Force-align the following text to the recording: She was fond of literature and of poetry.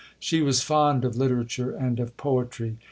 She 0.17 0.41
was 0.41 0.63
fond 0.63 1.05
of 1.05 1.15
literature 1.15 1.75
and 1.75 1.99
of 1.99 2.17
poetry. 2.17 2.79